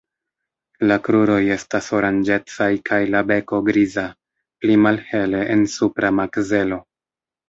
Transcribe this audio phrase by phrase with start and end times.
[0.91, 4.05] La kruroj estas oranĝecaj kaj la beko griza,
[4.63, 6.81] pli malhele en supra makzelo.